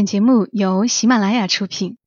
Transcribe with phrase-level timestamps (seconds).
[0.00, 1.98] 本节目由喜马拉雅出品。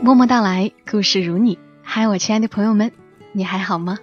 [0.00, 1.58] 默默到来，故事如你。
[1.82, 2.92] 嗨，我亲爱的朋友们，
[3.32, 3.98] 你还好吗？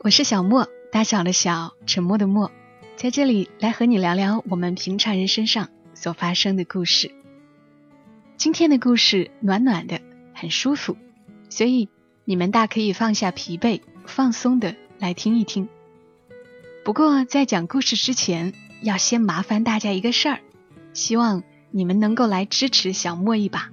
[0.00, 2.50] 我是小莫，大小的小，沉默的默，
[2.96, 7.12] 在这里来和你聊聊我们平常人身上所发生的故事。
[8.36, 10.00] 今天的故事暖暖的，
[10.34, 10.96] 很舒服，
[11.50, 11.88] 所以
[12.24, 15.68] 你们大可以放下疲惫，放松的来听一听。
[16.86, 20.38] 不过在讲故事之前，要先麻烦大家一个事儿，
[20.94, 21.42] 希望
[21.72, 23.72] 你们能够来支持小莫一把。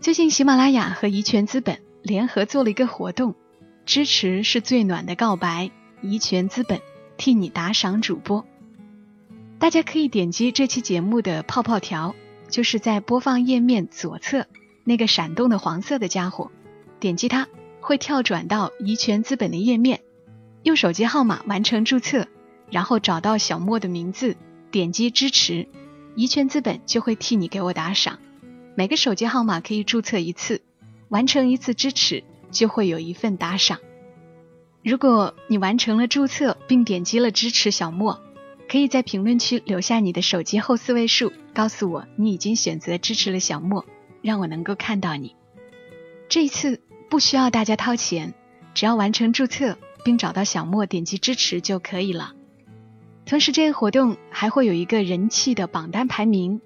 [0.00, 3.34] 最近喜马拉雅和怡泉资本联合做了一个活动，
[3.84, 6.80] 支持是最暖的告白，怡泉资本
[7.16, 8.46] 替你打赏主播。
[9.58, 12.14] 大家可以点击这期节目的泡泡条，
[12.48, 14.46] 就是在播放页面左侧
[14.84, 16.52] 那个闪动的黄色的家伙，
[17.00, 17.48] 点击它
[17.80, 20.02] 会跳转到怡泉资本的页面。
[20.62, 22.26] 用手机号码完成注册，
[22.70, 24.36] 然后找到小莫的名字，
[24.70, 25.68] 点击支持，
[26.14, 28.18] 怡泉资本就会替你给我打赏。
[28.74, 30.62] 每个手机号码可以注册一次，
[31.08, 33.78] 完成一次支持就会有一份打赏。
[34.84, 38.20] 如果你完成了注册并点击了支持小莫，
[38.68, 43.84] 可以在评论区留下你的手机后四位数，告诉我你已经选择支持了小莫，
[44.22, 45.34] 让我能够看到你。
[46.28, 48.34] 这一次不需要大家掏钱，
[48.74, 49.78] 只要完成注册。
[50.04, 52.34] 并找到小莫，点击支持就可以了。
[53.26, 56.60] 同时，这个活动还会有一个人气的榜单排名，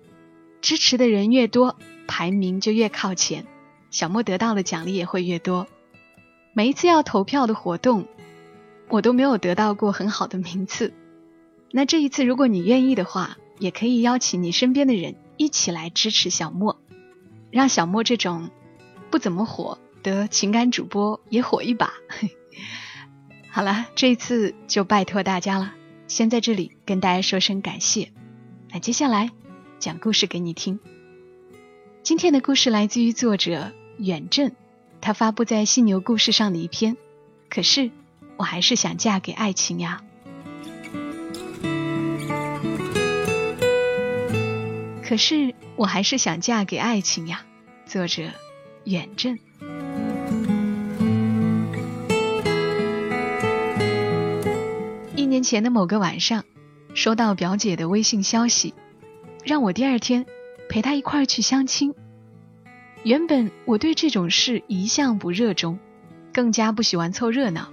[0.61, 3.47] 支持的人越多，排名就越靠前，
[3.91, 5.67] 小莫得到的奖励也会越多。
[6.53, 8.07] 每一次要投票的活动，
[8.89, 10.93] 我都没有得到过很好的名次。
[11.73, 16.81] 那这一次，如果你愿意的话，也可以邀请你身边的人一起来支持小莫，
[17.51, 18.51] 让小莫这种
[19.11, 21.93] 不怎么火的情感主播也火一把。
[23.55, 25.75] 好了，这一次就拜托大家了。
[26.09, 28.11] 先在这里跟大家说声感谢。
[28.71, 29.31] 那接下来
[29.79, 30.81] 讲故事给你听。
[32.03, 34.57] 今天的故事来自于作者远镇，
[35.03, 36.97] 他发布在犀牛故事上的一篇。
[37.51, 37.91] 可是
[38.39, 40.03] 我还是想嫁给爱情呀。
[45.05, 47.45] 可是我还是想嫁给爱情呀。
[47.85, 48.31] 作者
[48.85, 49.39] 远镇。
[55.43, 56.45] 前的某个晚上，
[56.95, 58.75] 收到表姐的微信消息，
[59.45, 60.27] 让我第二天
[60.69, 61.95] 陪她一块儿去相亲。
[63.03, 65.79] 原本我对这种事一向不热衷，
[66.33, 67.69] 更加不喜欢凑热闹。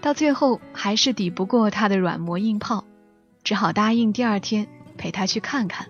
[0.00, 2.84] 到最后还是抵不过她的软磨硬泡，
[3.42, 5.88] 只好答应第二天陪她去看看。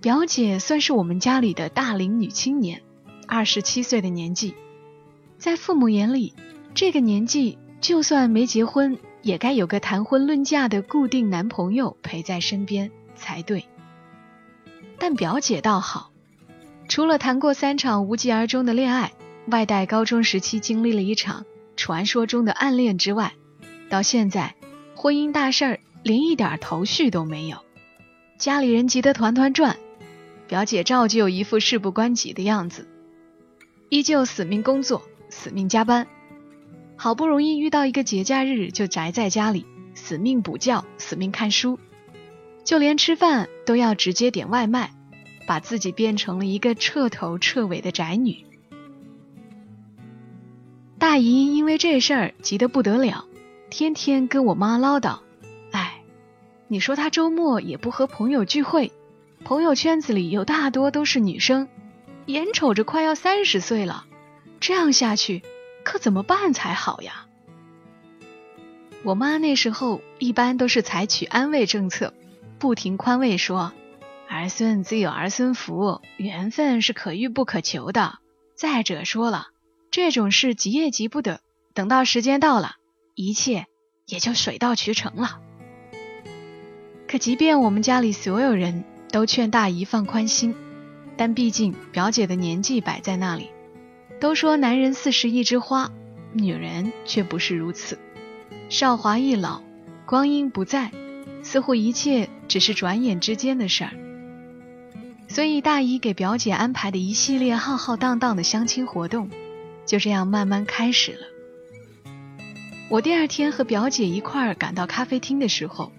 [0.00, 2.82] 表姐算是我们家里的大龄女青年，
[3.26, 4.54] 二十七岁的年纪，
[5.36, 6.34] 在父母眼里，
[6.74, 7.58] 这个年纪。
[7.80, 13.64] 就算没结婚，也该有个谈婚论嫁的固定男朋友陪在身边才对。
[14.98, 16.10] 但表姐倒好，
[16.88, 19.12] 除了谈过三场无疾而终的恋爱，
[19.46, 21.44] 外带高中时期经历了一场
[21.76, 23.32] 传说中的暗恋之外，
[23.88, 24.56] 到现在
[24.96, 27.58] 婚姻大事儿连一点头绪都没有，
[28.38, 29.76] 家里人急得团团转，
[30.48, 32.88] 表姐照旧一副事不关己的样子，
[33.88, 36.08] 依旧死命工作，死命加班。
[37.00, 39.64] 好不容易遇到一个节假日，就宅在家里，
[39.94, 41.78] 死命补觉，死命看书，
[42.64, 44.90] 就连吃饭都要直接点外卖，
[45.46, 48.44] 把自己变成了一个彻头彻尾的宅女。
[50.98, 53.26] 大姨因为这事儿急得不得了，
[53.70, 55.20] 天天跟我妈唠叨
[55.70, 56.02] ：“哎，
[56.66, 58.90] 你说她周末也不和朋友聚会，
[59.44, 61.68] 朋友圈子里有大多都是女生，
[62.26, 64.06] 眼瞅着快要三十岁了，
[64.58, 65.44] 这样下去。”
[65.88, 67.24] 可怎么办才好呀？
[69.02, 72.12] 我妈那时候一般都是采取安慰政策，
[72.58, 73.72] 不停宽慰说
[74.28, 78.18] ：“儿孙自有儿孙福，缘分是可遇不可求的。
[78.54, 79.46] 再者说了，
[79.90, 81.40] 这种事急也急不得，
[81.72, 82.74] 等到时间到了，
[83.14, 83.64] 一切
[84.04, 85.40] 也就水到渠成了。”
[87.08, 90.54] 可即便我们家里所有人都劝大姨放宽心，
[91.16, 93.48] 但毕竟表姐的年纪摆在那里。
[94.20, 95.92] 都说男人四十一枝花，
[96.32, 97.98] 女人却不是如此。
[98.68, 99.62] 少华易老，
[100.06, 100.90] 光阴不再，
[101.42, 103.92] 似乎一切只是转眼之间的事儿。
[105.28, 109.30] 所以大姨给表姐安排的一系列浩浩荡荡的相亲活动，
[109.86, 112.12] 就这样慢慢开始了。
[112.88, 115.92] 我第二天和表姐一块儿赶到咖啡厅的时候，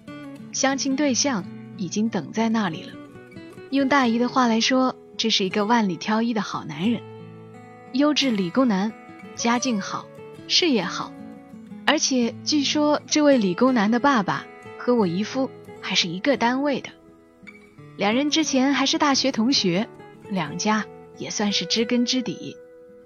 [0.52, 1.44] 相亲对象
[1.76, 2.92] 已经等在那里了。
[3.70, 7.00] 用大姨的话来说，这是一个万里挑一的好男人。
[7.92, 8.92] 优质理工男，
[9.34, 10.06] 家境好，
[10.46, 11.12] 事业好，
[11.84, 14.46] 而且据说这位理工男的爸爸
[14.78, 15.50] 和我姨夫
[15.80, 16.90] 还是一个单位的，
[17.96, 19.88] 两人之前还是大学同学，
[20.30, 20.84] 两家
[21.18, 22.56] 也算是知根知底，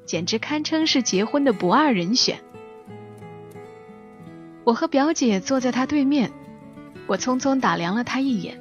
[0.05, 2.41] 简直堪称是结婚的不二人选。
[4.65, 6.31] 我和表姐坐在他对面，
[7.07, 8.61] 我匆匆打量了他一眼，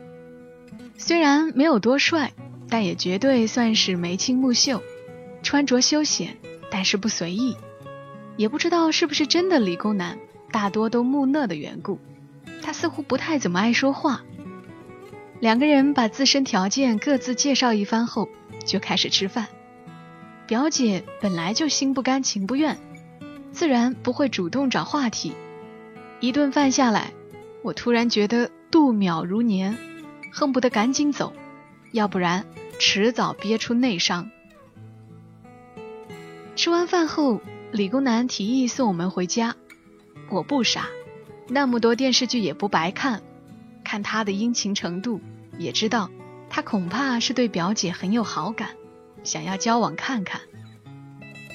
[0.98, 2.32] 虽然没有多帅，
[2.70, 4.82] 但也绝对算是眉清目秀，
[5.44, 6.38] 穿着休闲，
[6.72, 7.56] 但是不随意。
[8.36, 10.18] 也不知道是不是真的理工男
[10.52, 12.00] 大多都木讷的缘故，
[12.64, 14.24] 他似乎不太怎么爱说话。
[15.40, 18.30] 两个人把自身条件各自介绍一番后，
[18.66, 19.48] 就开始吃饭。
[20.48, 22.78] 表姐本来就心不甘情不愿，
[23.52, 25.34] 自然不会主动找话题。
[26.20, 27.12] 一顿饭下来，
[27.62, 29.78] 我突然觉得度秒如年，
[30.32, 31.34] 恨不得赶紧走，
[31.92, 32.46] 要不然
[32.80, 34.32] 迟早憋出内伤。
[36.56, 37.42] 吃完饭后。
[37.72, 39.56] 理工男提议送我们回家，
[40.30, 40.86] 我不傻，
[41.48, 43.24] 那么多电视剧也不白看。
[43.84, 45.20] 看他的殷勤程度，
[45.58, 46.12] 也知道
[46.52, 48.70] 他恐怕是对表姐很有好感，
[49.24, 50.42] 想要交往看看。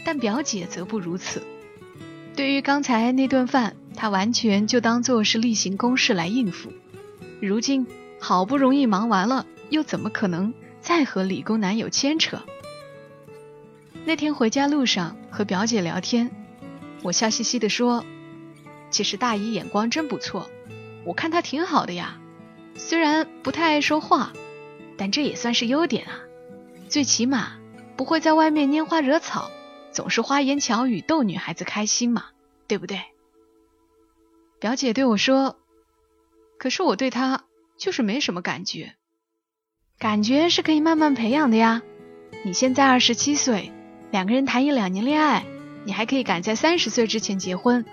[0.05, 1.41] 但表姐则不如此，
[2.35, 6.73] 对于刚才那顿饭，她完全就当做是例行公事来应付。
[7.41, 7.87] 如今
[8.19, 12.43] 好不容易忙完了，又怎么可能再和理工男有牵扯？
[14.09, 16.31] 那天回家路上和表姐聊天，
[17.03, 18.07] 我笑嘻嘻地说
[18.89, 20.49] ：“其实大姨眼光真不错，
[21.05, 22.19] 我看她挺好的呀。
[22.75, 24.33] 虽然不太爱说话，
[24.97, 26.21] 但这也算是优点啊。
[26.89, 27.59] 最起码
[27.99, 29.51] 不会在外面拈花惹草，
[29.93, 32.29] 总是花言巧语逗女孩子开心嘛，
[32.67, 33.03] 对不对？”
[34.59, 35.59] 表姐对我说
[36.57, 37.45] ：“可是我对她
[37.77, 38.95] 就是没什么感觉，
[39.99, 41.83] 感觉是可以慢慢培养的呀。
[42.43, 43.71] 你现在二十七岁。”
[44.11, 45.45] 两个人谈一两年恋爱，
[45.85, 47.85] 你还可以赶在三十岁之前结婚。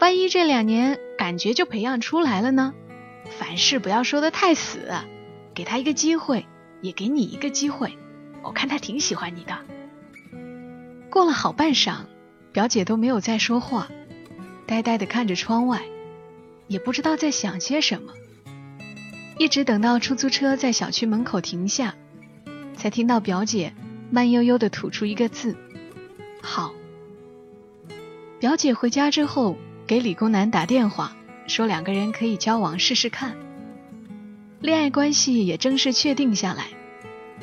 [0.00, 2.74] 万一这两年感觉就培养出来了呢？
[3.38, 4.92] 凡事不要说的太死，
[5.54, 6.46] 给他一个机会，
[6.80, 7.96] 也给你一个机会。
[8.42, 9.58] 我看他挺喜欢你的。
[11.10, 12.00] 过了好半晌，
[12.52, 13.88] 表姐都没有再说话，
[14.66, 15.82] 呆呆的看着窗外，
[16.66, 18.12] 也不知道在想些什么。
[19.38, 21.94] 一直等到出租车在小区门口停下，
[22.76, 23.74] 才听到表姐。
[24.10, 25.56] 慢悠悠的吐出一个字
[26.40, 26.74] ：“好。”
[28.38, 29.56] 表姐回家之后
[29.86, 31.16] 给理工男打电话，
[31.46, 33.36] 说两个人可以交往试试看。
[34.60, 36.68] 恋爱关系也正式确定下来，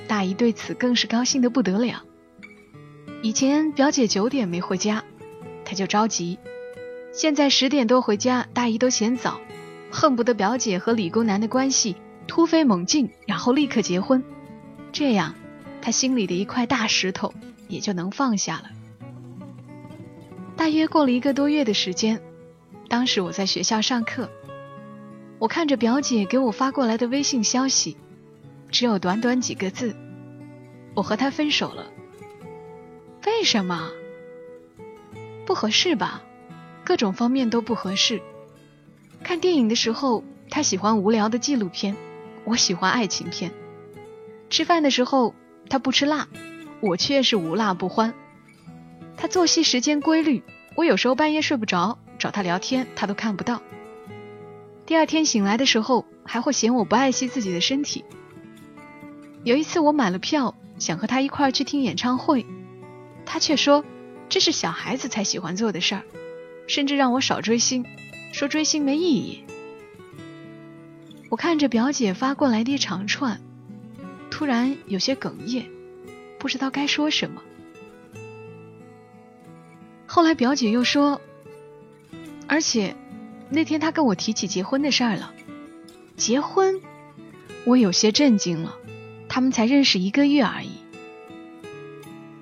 [0.07, 2.03] 大姨对此更是高兴的不得了。
[3.23, 5.03] 以前表姐九点没回家，
[5.65, 6.37] 她就着急；
[7.13, 9.39] 现在十点多回家，大姨都嫌早，
[9.91, 11.95] 恨不得表姐和理工男的关系
[12.27, 14.23] 突飞猛进，然后立刻结婚，
[14.91, 15.35] 这样。
[15.81, 17.33] 他心里的一块大石头
[17.67, 18.69] 也就能放下了。
[20.55, 22.21] 大约过了一个多月的时间，
[22.87, 24.29] 当时我在学校上课，
[25.39, 27.97] 我看着表姐给我发过来的微信消息，
[28.69, 29.95] 只有短短几个字
[30.93, 31.91] ：“我和他分手了。”
[33.25, 33.89] 为什么？
[35.47, 36.21] 不合适吧？
[36.83, 38.21] 各种方面都不合适。
[39.23, 41.95] 看电影的时候，他喜欢无聊的纪录片，
[42.43, 43.51] 我喜欢爱情片。
[44.51, 45.33] 吃饭的时候。
[45.69, 46.27] 他不吃辣，
[46.81, 48.13] 我却是无辣不欢。
[49.17, 50.43] 他作息时间规律，
[50.75, 53.61] 我有时候半夜睡不着，找他聊天他都看不到。
[54.85, 58.03] 第二天醒来的时候，还会嫌我不爱惜自己的身体。
[59.43, 62.45] 有一次我买了票，想和他一块去听演唱会，
[63.25, 63.85] 他却说
[64.27, 66.03] 这是小孩子才喜欢做的事儿，
[66.67, 67.85] 甚至让我少追星，
[68.33, 69.43] 说追星没意义。
[71.29, 73.39] 我看着表姐发过来的一长串。
[74.41, 75.69] 突然有些哽咽，
[76.39, 77.43] 不知道该说什么。
[80.07, 81.21] 后来表姐又说，
[82.47, 82.95] 而且
[83.51, 85.31] 那天她跟我提起结婚的事儿了。
[86.17, 86.81] 结婚，
[87.65, 88.75] 我有些震惊了。
[89.29, 90.71] 他们才认识一个月而已。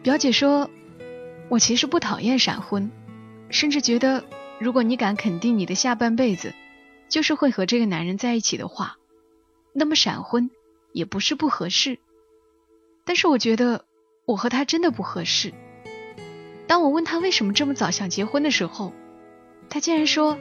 [0.01, 0.70] 表姐说，
[1.50, 2.89] 我其实不讨厌闪婚，
[3.50, 4.24] 甚至觉得，
[4.58, 6.53] 如果你敢肯定你的下半辈子
[7.10, 8.96] 就是会和这个男人在一起的话，
[9.74, 10.50] 那么闪婚。
[10.91, 12.00] 也不是不合适，
[13.05, 13.86] 但是我觉得
[14.25, 15.53] 我和他真的不合适。
[16.67, 18.93] 当我问他为什么这么早想结婚的时候，
[19.69, 20.38] 他竟然说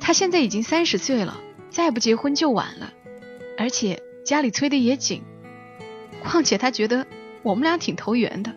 [0.00, 2.92] 他现在已经三十岁了，再不结婚就晚了，
[3.56, 5.22] 而且家里催的也紧。
[6.22, 7.06] 况且他觉得
[7.42, 8.54] 我们俩挺投缘的。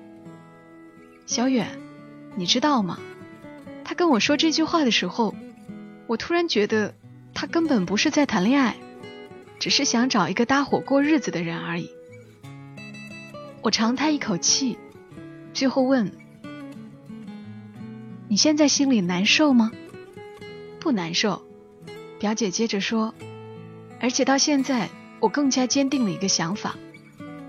[1.25, 1.80] 小远，
[2.36, 3.00] 你知道吗？
[3.84, 5.34] 他跟我说这句话的时候，
[6.08, 6.94] 我突然觉得
[7.34, 8.75] 他根本不是在谈恋爱。
[9.65, 11.89] 只是想找一个搭伙过日子的人而已。
[13.63, 14.77] 我长叹一口气，
[15.55, 16.12] 最后问
[18.29, 19.72] ：“你现在心里难受吗？”
[20.79, 21.41] 不难受。
[22.19, 23.15] 表姐接着说
[24.00, 24.88] ：“而且到现在，
[25.19, 26.75] 我更加坚定了一个想法：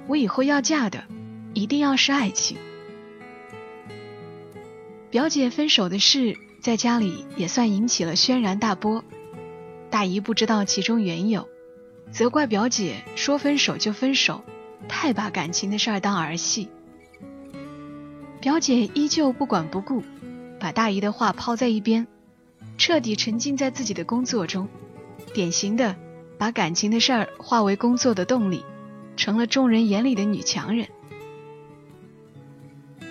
[0.06, 1.04] 我以后要嫁的，
[1.52, 2.56] 一定要是爱情。
[5.10, 9.04] 表姐分手的事，在家里也算引起了轩然大波。
[9.90, 11.46] 大姨不知道其中缘由，
[12.10, 14.42] 责怪表姐说分手就分手，
[14.88, 16.68] 太把感情的事儿当儿戏。
[18.40, 20.02] 表姐依旧不管不顾，
[20.58, 22.06] 把大姨的话抛在一边，
[22.78, 24.68] 彻底沉浸在自己的工作中，
[25.34, 25.96] 典型的
[26.38, 28.64] 把感情的事儿化为工作的动力，
[29.16, 30.88] 成了众人眼里的女强人。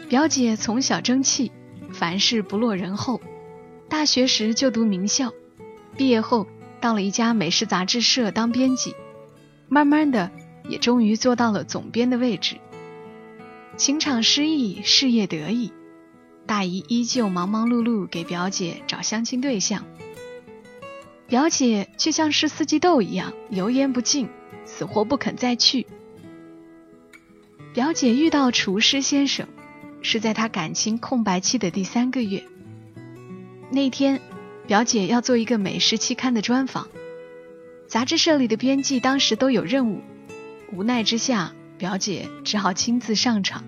[0.08, 1.52] 表姐从小争气。
[1.94, 3.22] 凡事不落人后，
[3.88, 5.32] 大学时就读名校，
[5.96, 6.46] 毕业后
[6.86, 8.94] 到了一家美食杂志社当编辑，
[9.68, 10.30] 慢慢的
[10.70, 12.58] 也终于做到了总编的位置。
[13.76, 15.74] 情场失意，事业得意，
[16.46, 19.84] 大姨依旧忙忙碌碌给表姐找相亲对象，
[21.28, 24.30] 表姐却像是四季豆一样油盐不进，
[24.64, 25.88] 死活不肯再去。
[27.74, 29.48] 表姐遇到厨师先生。
[30.04, 32.44] 是在她感情空白期的第三个月。
[33.72, 34.22] 那天，
[34.68, 36.88] 表姐要做一个美食期刊的专访，
[37.88, 40.02] 杂志社里的编辑当时都有任务，
[40.74, 43.64] 无奈之下，表姐只好亲自上场。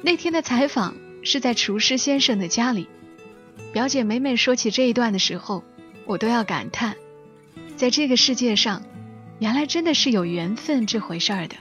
[0.00, 2.88] 那天的采访是在厨师先生的家里，
[3.72, 5.62] 表姐每每说起这一段的时候，
[6.06, 6.96] 我都要感叹，
[7.76, 8.82] 在这个世界上，
[9.40, 11.56] 原来真的是有缘分这回事儿的。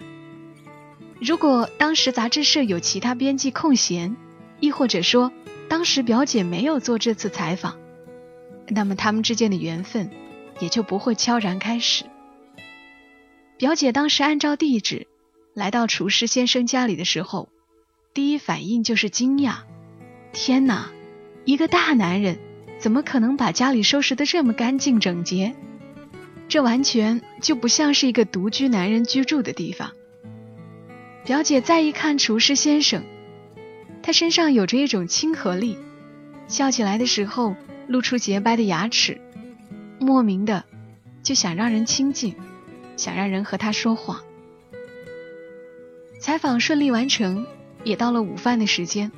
[1.19, 4.15] 如果当时杂志社有其他编辑空闲，
[4.61, 5.33] 亦或者说
[5.69, 7.77] 当时表姐没有做这次采访，
[8.67, 10.09] 那么他们之间的缘分
[10.59, 12.05] 也就不会悄然开始。
[13.57, 15.07] 表姐当时按照地址
[15.53, 17.49] 来到厨师先生家里的时候，
[18.13, 19.57] 第一反应就是惊讶：
[20.31, 20.89] 天哪，
[21.43, 22.39] 一个大男人
[22.79, 25.55] 怎么可能把家里收拾得这么干净整洁？
[26.47, 29.91] 这完全就不像是一个独居男人居住的地方。
[31.25, 33.03] 表姐再一看厨师先生，
[34.07, 35.77] 他身上有着一种亲和力，
[36.47, 37.57] 笑起来的时候
[37.89, 39.19] 露出洁白的牙齿，
[39.99, 40.63] 莫名的
[41.23, 42.33] 就想让人亲近，
[42.95, 44.21] 想让人和他说话。
[46.21, 47.45] 采访顺利完成，
[47.83, 49.11] 也到了午饭的时间。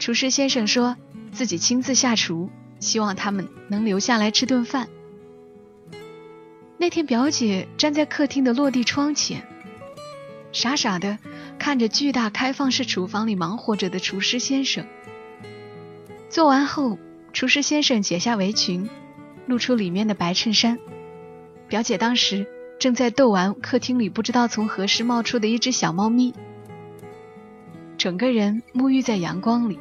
[0.00, 0.96] 厨师先生说
[1.30, 2.50] 自己亲自下厨，
[2.80, 4.88] 希望他们能留下来吃顿饭。
[6.78, 9.46] 那天，表姐站在客厅的落地窗前。
[10.50, 11.16] 傻傻的
[11.60, 14.86] 看着巨大开放式厨房里忙活着的厨师先生。
[16.30, 16.98] 做完后，
[17.34, 18.88] 厨师先生解下围裙，
[19.46, 20.78] 露出里面的白衬衫。
[21.68, 22.46] 表姐当时
[22.78, 26.32] 正在逗玩客厅里不知道从何时冒出的一只小猫咪，
[27.98, 29.78] 整个人沐浴在阳光里。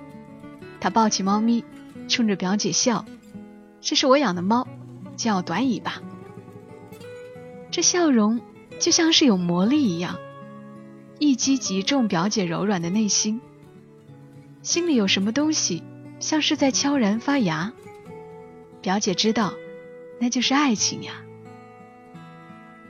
[0.81, 1.63] 她抱起猫咪，
[2.09, 3.05] 冲着表姐笑
[3.79, 4.67] ：“这是我养的猫，
[5.15, 6.01] 叫短尾巴。”
[7.71, 8.41] 这笑容
[8.79, 10.19] 就像是有魔力一样。
[11.19, 13.41] 一击即中表姐柔软的内心，
[14.61, 15.83] 心里有什么东西
[16.21, 17.73] 像是在悄然发芽。
[18.81, 19.53] 表姐知道，
[20.21, 21.11] 那就是爱情呀。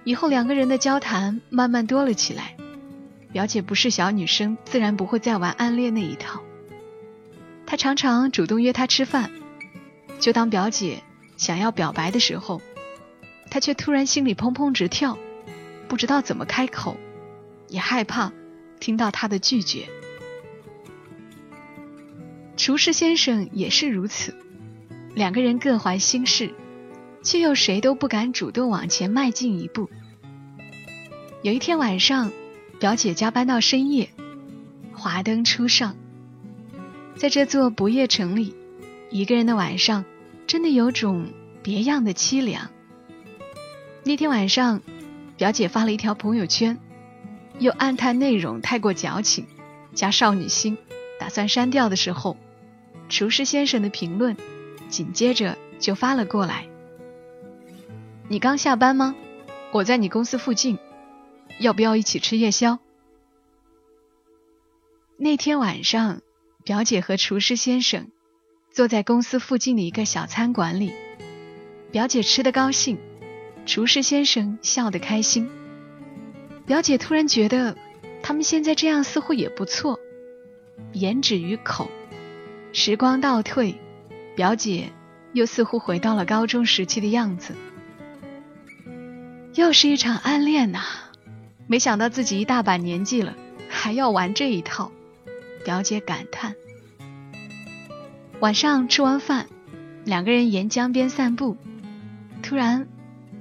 [0.04, 2.56] 以后两个人的交谈慢慢多了起来。
[3.32, 6.42] 表姐不是小女生，自然不会再玩暗恋那一套。
[7.66, 9.32] 她常常主动约她吃饭，
[10.20, 11.04] 就当表姐
[11.38, 12.62] 想要表白的时候，
[13.50, 15.18] 她却突然心里砰砰直跳，
[15.88, 16.96] 不知道怎么开口。
[17.70, 18.34] 也害怕
[18.80, 19.88] 听到他的拒绝。
[22.58, 24.36] 厨师先生也是如此，
[25.16, 26.54] 两个人各怀心事，
[27.24, 29.90] 却又谁都不敢主动往前迈进一步。
[31.42, 32.32] 有一天晚上，
[32.80, 34.10] 表姐加班到深夜，
[34.92, 35.96] 华灯初上，
[37.16, 38.54] 在这座不夜城里，
[39.10, 40.04] 一个人的晚上
[40.46, 41.32] 真的有种
[41.64, 42.70] 别样的凄凉。
[44.04, 44.82] 那天晚上，
[45.38, 46.78] 表姐发了一条朋友圈。
[47.60, 49.46] 又暗叹内容太过矫情，
[49.94, 50.78] 加少女心，
[51.20, 52.38] 打算删掉的时候，
[53.10, 54.38] 厨师先生的评论
[54.88, 56.68] 紧接着就发了过来
[58.30, 59.13] ：“你刚下班吗？
[59.72, 60.78] 我在你公司附近，
[61.60, 62.80] 要不要一起吃夜宵？”
[65.18, 66.22] 那天晚上，
[66.63, 68.10] 表姐和厨师先生
[68.72, 70.94] 坐在公司附近的一个小餐馆里，
[71.92, 72.98] 表姐吃得高兴，
[73.66, 75.50] 厨师先生笑得开心。
[76.70, 77.76] 表姐突然觉得，
[78.22, 80.00] 他们现在这样似乎也不错。
[80.94, 81.90] 言止于口，
[82.74, 83.74] 时光倒退，
[84.36, 84.92] 表姐
[85.34, 87.56] 又似乎回到了高中时期的样子。
[89.56, 90.82] 又是一场暗恋呐！
[91.66, 93.36] 没想到自己一大把年纪了，
[93.68, 94.92] 还要玩这一套。
[95.66, 96.54] 表姐感叹。
[98.42, 99.48] 晚上吃完饭，
[100.06, 101.58] 两个人沿江边散步，
[102.44, 102.88] 突然，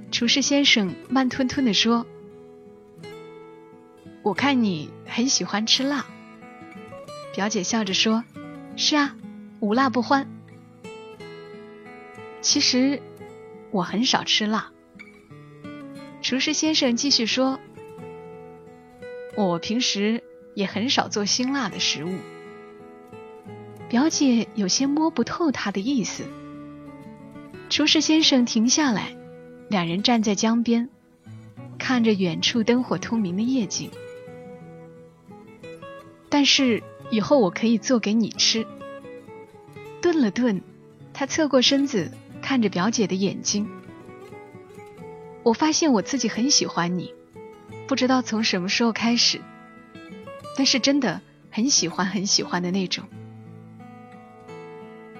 [0.09, 2.07] 厨师先生慢吞吞地说
[4.21, 6.05] ：“我看你很喜欢吃辣。”
[7.35, 8.23] 表姐笑着说
[8.75, 9.15] ：“是啊，
[9.59, 10.27] 无辣不欢。”
[12.41, 13.01] 其实
[13.71, 14.71] 我很少吃辣。
[16.21, 17.59] 厨师先生继续说
[19.37, 20.23] ：“我平时
[20.53, 22.17] 也很少做辛辣的食物。”
[23.89, 26.23] 表姐有些摸不透他的意思。
[27.69, 29.15] 厨师先生停下来，
[29.69, 30.89] 两人站在江边，
[31.77, 33.89] 看着远处灯火通明的夜景。
[36.29, 38.65] 但是以后我可以做给你吃。
[40.01, 40.61] 顿了顿，
[41.13, 42.11] 他侧过身子。
[42.41, 43.69] 看着表姐的眼睛，
[45.43, 47.13] 我发现我自己很喜欢你，
[47.85, 49.41] 不知道从什么时候开始，
[50.55, 51.19] 但是真的
[51.51, 53.03] 很喜欢很喜欢的那种。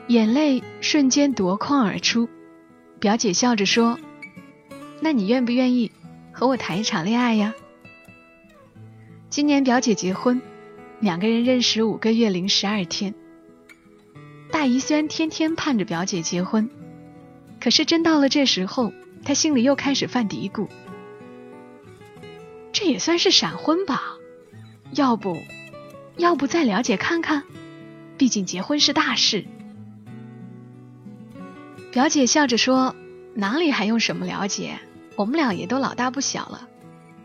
[0.08, 2.30] 眼泪瞬间夺眶而出，
[3.02, 4.00] 表姐笑着说
[5.02, 5.92] ：“那你愿不愿意
[6.32, 7.54] 和我谈一场恋爱呀？”
[9.30, 10.42] 今年表姐结婚，
[11.00, 13.14] 两个人认识五个月零十二天。
[14.52, 16.70] 大姨虽然天天盼着表姐结婚。
[17.62, 18.94] 可是真到了这时候，
[19.26, 20.70] 她心里又开始犯嘀咕：
[22.72, 24.02] 这也算是闪婚吧？
[24.94, 25.38] 要不，
[26.16, 27.44] 要不再了解看看？
[28.18, 29.46] 毕竟结婚是大事。
[31.92, 32.96] 表姐笑着说
[33.36, 34.80] ：“哪里还用什么了解？
[35.18, 36.70] 我们俩也都老大不小了。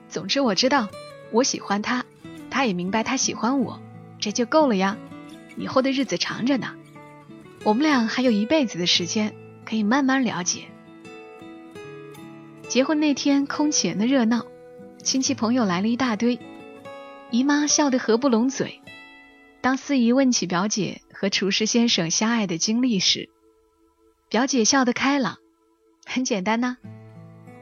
[0.09, 0.89] 总之我知道，
[1.31, 2.05] 我喜欢他，
[2.55, 3.81] 他也明白他喜欢我，
[4.21, 4.97] 这就够了呀。
[5.57, 6.77] 以后的日子长着呢，
[7.65, 9.35] 我们俩还有一辈子的时间。”
[9.67, 10.65] 可以慢慢了解。
[12.69, 14.45] 结婚那天，空前的热闹，
[15.03, 16.39] 亲戚朋友来了一大堆，
[17.31, 18.83] 姨妈笑得合不拢嘴。
[19.63, 23.31] 当司仪问起表姐和厨师先生相爱的经历时，
[24.29, 25.39] 表姐笑得开朗，
[26.05, 26.77] 很简单呐，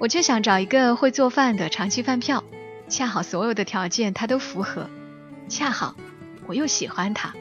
[0.00, 2.42] 我就想找一个会做饭的长期饭票，
[2.92, 4.90] 恰好所有的条件他都符合，
[5.48, 5.96] 恰好
[6.46, 7.34] 我又喜欢他。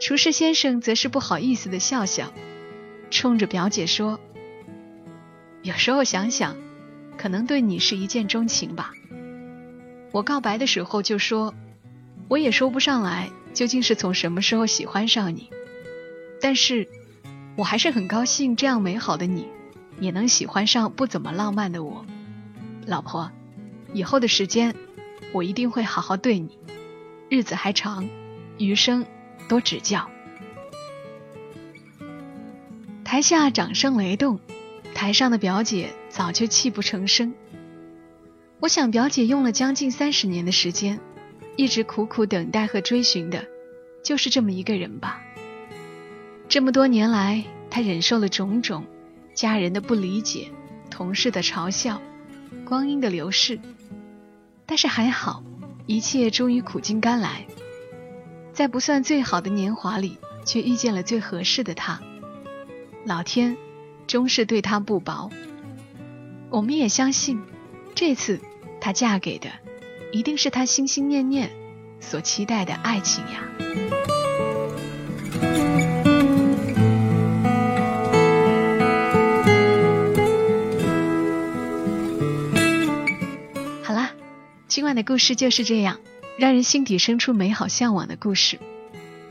[0.00, 2.32] 厨师先生则是不好意思的笑笑。
[3.12, 4.18] 冲着表姐说
[5.62, 6.56] ：“有时候想想，
[7.16, 8.92] 可能对你是一见钟情吧。
[10.10, 11.54] 我告白的时候就说，
[12.26, 15.48] 我也说不上来究竟是从什么时候喜欢上你，
[16.40, 16.88] 但是
[17.56, 19.46] 我还是很高兴这样美好的你，
[20.00, 22.04] 也能喜欢上不怎么浪漫的我。
[22.84, 23.30] 老婆，
[23.92, 24.74] 以后的时间，
[25.32, 26.58] 我一定会好好对你。
[27.28, 28.08] 日子还长，
[28.58, 29.04] 余生
[29.48, 30.08] 多指教。”
[33.04, 34.40] 台下掌声雷动，
[34.94, 37.34] 台上的表姐早就泣不成声。
[38.60, 40.98] 我想，表姐用了将近三十年的时间，
[41.56, 43.46] 一直苦苦等待和追寻的，
[44.02, 45.22] 就是这么一个人吧。
[46.48, 48.84] 这么多年来，她忍受了种种
[49.34, 50.50] 家人的不理解、
[50.90, 52.00] 同事的嘲笑、
[52.64, 53.60] 光阴的流逝，
[54.66, 55.42] 但是还好，
[55.86, 57.46] 一切终于苦尽甘来，
[58.52, 62.00] 在不算最好的年华里，却遇见了最合适的他。
[63.04, 63.56] 老天
[64.08, 65.30] 终是对她不薄，
[66.50, 67.40] 我们也相信，
[67.94, 68.40] 这次
[68.80, 69.48] 她嫁给的
[70.12, 71.50] 一定是她心心念念
[72.00, 73.44] 所期待的爱情呀。
[84.86, 85.98] 晚的故事就是这样，
[86.38, 88.60] 让人心底生出美好向往的故事。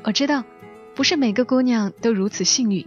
[0.03, 0.43] 我知道，
[0.93, 2.85] 不是每个姑娘都如此幸运。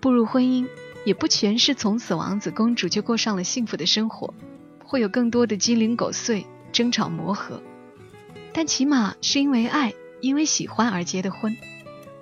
[0.00, 0.68] 步入婚姻，
[1.04, 4.32] 也不全是从此王子公主就过上了幸福的生活，
[4.84, 7.60] 会有更多的鸡零狗碎、争吵磨合。
[8.52, 11.56] 但起码是因为爱、因为喜欢而结的婚，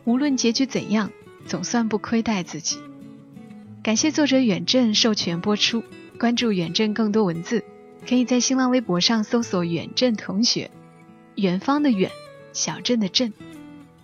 [0.04, 1.10] 无论结局怎样，
[1.44, 2.78] 总算不亏待自己。
[3.82, 5.84] 感谢作者远镇授权播出，
[6.18, 7.62] 关注远镇更多文字，
[8.08, 10.70] 可以在新浪微博上搜索“远镇同学”，
[11.36, 12.10] 远方的远，
[12.52, 13.32] 小镇的镇，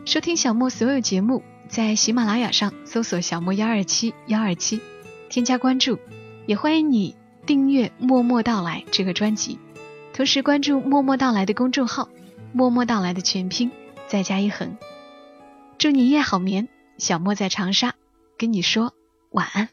[0.05, 1.43] 收听小莫所有节目。
[1.69, 4.81] 在喜马拉雅上搜索“小莫幺二七幺二七”，
[5.29, 5.99] 添加关注，
[6.47, 9.59] 也欢迎你订阅“默默到来”这个专辑，
[10.15, 12.09] 同时关注“默默到来”的公众号
[12.55, 13.71] “默默到来”的全拼，
[14.07, 14.79] 再加一横。
[15.77, 17.95] 祝你夜好眠，小莫在长沙
[18.39, 18.95] 跟你说
[19.31, 19.69] 晚安。